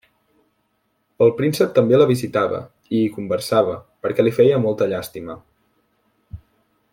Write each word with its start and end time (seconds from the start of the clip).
El 1.25 1.33
príncep 1.41 1.75
també 1.75 1.99
la 1.99 2.07
visitava, 2.11 2.61
i 2.95 3.01
hi 3.01 3.11
conversava, 3.19 3.77
perquè 4.07 4.27
li 4.27 4.35
feia 4.39 4.59
molta 4.65 4.89
llàstima. 4.95 5.37